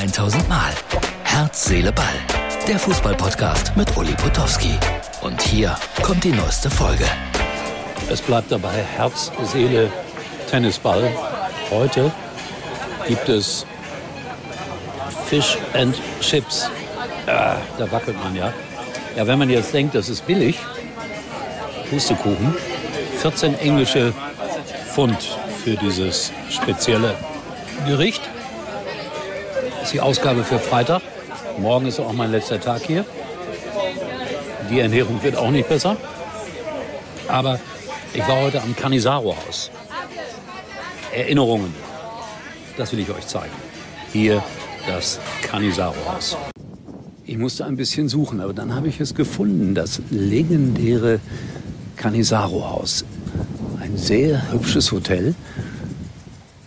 [0.00, 0.72] 1000 Mal.
[1.24, 2.06] Herz, Seele, Ball.
[2.66, 4.72] Der Fußballpodcast mit Uli Potowski.
[5.20, 7.04] Und hier kommt die neueste Folge.
[8.08, 9.92] Es bleibt dabei Herz, Seele,
[10.50, 11.06] Tennisball.
[11.70, 12.10] Heute
[13.06, 13.66] gibt es
[15.26, 16.70] Fish and Chips.
[17.26, 18.54] Ah, da wackelt man ja.
[19.16, 20.58] Ja, wenn man jetzt denkt, das ist billig,
[21.90, 22.56] Pustekuchen,
[23.20, 24.14] 14 englische
[24.94, 25.18] Pfund
[25.62, 27.14] für dieses spezielle
[27.86, 28.22] Gericht.
[29.90, 31.02] Ist die Ausgabe für Freitag.
[31.58, 33.04] Morgen ist auch mein letzter Tag hier.
[34.70, 35.96] Die Ernährung wird auch nicht besser.
[37.26, 37.58] Aber
[38.14, 39.72] ich war heute am Canisaro-Haus.
[41.12, 41.74] Erinnerungen.
[42.76, 43.50] Das will ich euch zeigen.
[44.12, 44.44] Hier
[44.86, 46.36] das Canisaro-Haus.
[47.24, 49.74] Ich musste ein bisschen suchen, aber dann habe ich es gefunden.
[49.74, 51.18] Das legendäre
[51.96, 53.04] Canisaro-Haus.
[53.80, 55.34] Ein sehr hübsches Hotel.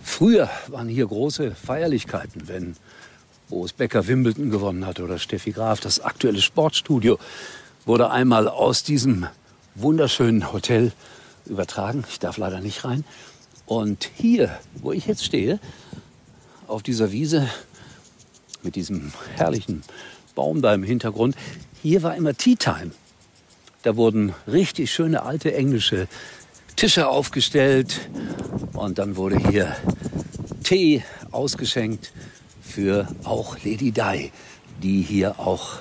[0.04, 2.76] Früher waren hier große Feierlichkeiten, wenn
[3.54, 5.80] Boris Becker Wimbledon gewonnen hat oder Steffi Graf.
[5.80, 7.20] Das aktuelle Sportstudio
[7.86, 9.28] wurde einmal aus diesem
[9.76, 10.92] wunderschönen Hotel
[11.46, 12.04] übertragen.
[12.10, 13.06] Ich darf leider nicht rein.
[13.68, 15.60] Und hier, wo ich jetzt stehe,
[16.66, 17.48] auf dieser Wiese
[18.64, 19.84] mit diesem herrlichen
[20.34, 21.36] Baum da im Hintergrund,
[21.84, 22.90] hier war immer Tea Time.
[23.84, 26.08] Da wurden richtig schöne alte englische
[26.76, 28.10] Tische aufgestellt
[28.74, 29.76] und dann wurde hier
[30.64, 32.12] Tee ausgeschenkt
[32.64, 34.32] für auch Lady Di,
[34.82, 35.80] die hier auch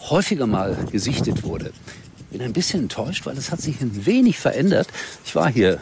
[0.00, 1.72] häufiger mal gesichtet wurde.
[2.30, 4.88] Bin ein bisschen enttäuscht, weil es hat sich ein wenig verändert.
[5.24, 5.80] Ich war hier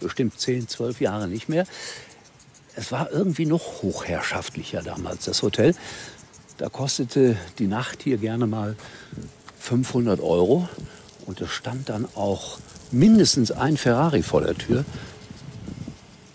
[0.00, 1.66] bestimmt 10, 12 Jahre nicht mehr.
[2.74, 5.74] Es war irgendwie noch hochherrschaftlicher damals, das Hotel.
[6.58, 8.76] Da kostete die Nacht hier gerne mal
[9.58, 10.68] 500 Euro
[11.26, 12.58] und es stand dann auch
[12.90, 14.84] mindestens ein Ferrari vor der Tür.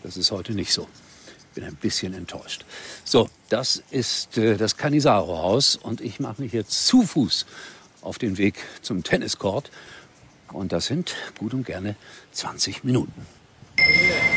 [0.03, 0.87] Das ist heute nicht so.
[1.57, 2.65] Bin ein bisschen enttäuscht.
[3.03, 7.47] So, das ist äh, das Canisaro-Haus und ich mache mich jetzt zu Fuß
[8.03, 9.71] auf den Weg zum Tenniscourt.
[10.53, 11.95] Und das sind gut und gerne
[12.33, 13.25] 20 Minuten.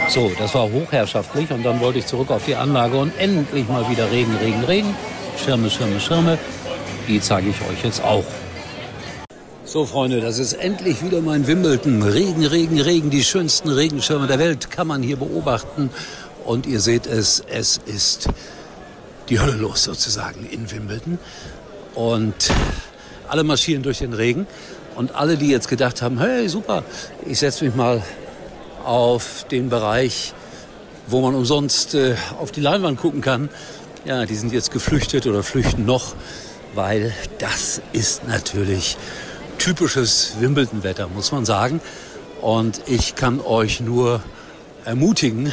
[0.09, 3.87] So, das war hochherrschaftlich und dann wollte ich zurück auf die Anlage und endlich mal
[3.91, 4.97] wieder Regen, Regen, Regen.
[5.37, 6.39] Schirme, Schirme, Schirme.
[7.07, 8.25] Die zeige ich euch jetzt auch.
[9.71, 12.03] So, Freunde, das ist endlich wieder mein Wimbledon.
[12.03, 13.11] Regen, Regen, Regen.
[13.11, 15.91] Die schönsten Regenschirme der Welt kann man hier beobachten.
[16.45, 18.29] Und ihr seht es, es ist
[19.29, 21.19] die Hölle los sozusagen in Wimbledon.
[21.95, 22.51] Und
[23.29, 24.47] alle marschieren durch den Regen.
[24.97, 26.83] Und alle, die jetzt gedacht haben, hey, super,
[27.27, 28.03] ich setze mich mal
[28.85, 30.35] auf den Bereich,
[31.07, 33.49] wo man umsonst äh, auf die Leinwand gucken kann,
[34.05, 36.15] ja, die sind jetzt geflüchtet oder flüchten noch,
[36.75, 38.97] weil das ist natürlich
[39.59, 41.81] typisches Wimbledon-Wetter, muss man sagen.
[42.41, 44.23] Und ich kann euch nur
[44.87, 45.53] ermutigen,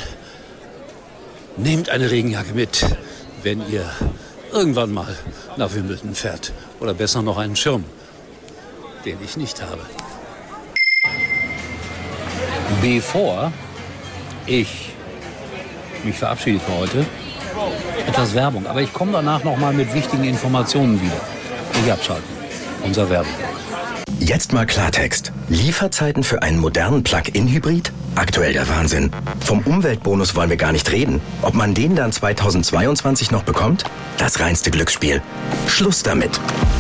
[1.58, 2.86] nehmt eine Regenjacke mit,
[3.44, 3.90] wenn ihr
[4.52, 5.16] irgendwann mal
[5.58, 6.54] nach Wimbledon fährt.
[6.80, 7.84] Oder besser noch einen Schirm,
[9.06, 9.82] den ich nicht habe.
[12.82, 13.52] Bevor
[14.46, 14.92] ich
[16.04, 17.06] mich verabschiede für heute,
[18.08, 18.68] etwas Werbung.
[18.68, 21.20] Aber ich komme danach noch mal mit wichtigen Informationen wieder.
[21.82, 22.30] Nicht abschalten.
[22.84, 23.34] Unser Werbung.
[24.20, 25.32] Jetzt mal Klartext.
[25.48, 27.92] Lieferzeiten für einen modernen Plug-in-Hybrid?
[28.16, 29.12] Aktuell der Wahnsinn.
[29.46, 31.22] Vom Umweltbonus wollen wir gar nicht reden.
[31.44, 33.84] Ob man den dann 2022 noch bekommt?
[34.18, 35.22] Das reinste Glücksspiel.
[35.68, 36.40] Schluss damit.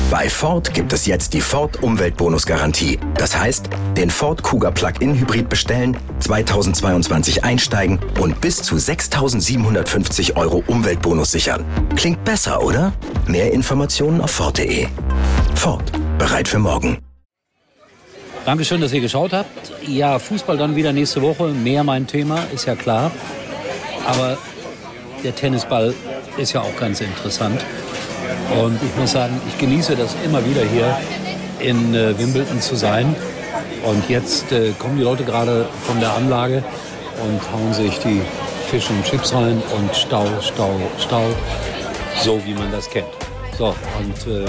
[0.09, 2.99] Bei Ford gibt es jetzt die Ford Umweltbonus-Garantie.
[3.17, 11.31] Das heißt, den Ford Kuga Plug-in-Hybrid bestellen, 2022 einsteigen und bis zu 6.750 Euro Umweltbonus
[11.31, 11.63] sichern.
[11.95, 12.93] Klingt besser, oder?
[13.27, 14.87] Mehr Informationen auf Ford.de.
[15.53, 15.91] Ford.
[16.17, 16.97] Bereit für morgen.
[18.47, 19.73] Dankeschön, dass ihr geschaut habt.
[19.85, 21.49] Ja, Fußball dann wieder nächste Woche.
[21.49, 23.11] Mehr mein Thema, ist ja klar.
[24.05, 24.37] Aber
[25.21, 25.93] der Tennisball
[26.37, 27.59] ist ja auch ganz interessant.
[28.63, 30.97] Und ich muss sagen, ich genieße das immer wieder hier
[31.59, 33.13] in äh, Wimbledon zu sein.
[33.83, 36.63] Und jetzt äh, kommen die Leute gerade von der Anlage
[37.25, 38.21] und hauen sich die
[38.71, 41.25] Fisch und Chips rein und Stau, Stau, Stau.
[42.21, 43.07] So wie man das kennt.
[43.57, 44.45] So, und äh,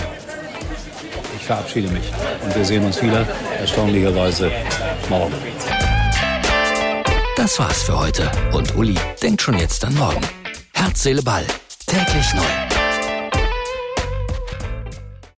[1.49, 2.13] verabschiede mich.
[2.45, 3.27] Und wir sehen uns wieder,
[3.59, 4.53] erstaunlicherweise,
[5.09, 5.35] morgen.
[7.37, 8.31] Das war's für heute.
[8.53, 10.21] Und Uli denkt schon jetzt an morgen.
[10.75, 11.47] Herz, Seele, Ball.
[11.87, 12.78] Täglich neu.